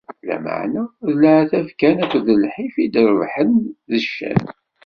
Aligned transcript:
Lameɛna, 0.27 0.83
d 1.05 1.07
leɛtab 1.21 1.67
kan 1.79 1.97
akked 2.03 2.25
lḥif 2.43 2.75
i 2.83 2.87
d-rebbḥen 2.93 3.51
d 3.89 3.91
ccan. 4.05 4.43